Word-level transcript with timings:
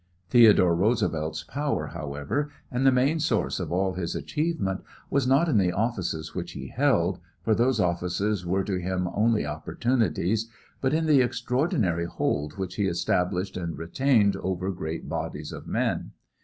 Theodore 0.31 0.73
Roosevelt's 0.75 1.43
power, 1.43 1.85
however, 1.89 2.51
and 2.71 2.87
the 2.87 2.91
main 2.91 3.19
source 3.19 3.59
of 3.59 3.71
all 3.71 3.93
his 3.93 4.15
achievement, 4.15 4.81
was 5.11 5.27
not 5.27 5.47
in 5.47 5.59
the 5.59 5.71
offices 5.71 6.33
which 6.33 6.53
he 6.53 6.69
held, 6.69 7.19
for 7.43 7.53
those 7.53 7.79
offices 7.79 8.43
were 8.43 8.63
to 8.63 8.81
him 8.81 9.07
only 9.13 9.45
opportunities, 9.45 10.49
but 10.81 10.91
in 10.95 11.05
the 11.05 11.21
extraordinary 11.21 12.05
hold 12.07 12.57
which 12.57 12.77
he 12.77 12.87
established 12.87 13.55
and 13.55 13.77
retained 13.77 14.35
over 14.37 14.71
great 14.71 15.07
bodies 15.07 15.51
of 15.51 15.67
men. 15.67 16.13